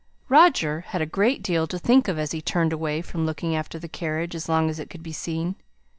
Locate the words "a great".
1.03-1.43